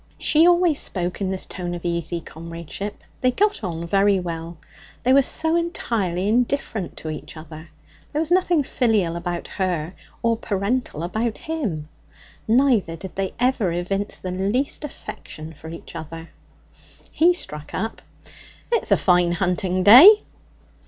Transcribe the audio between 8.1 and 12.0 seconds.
There was nothing filial about her or parental about him.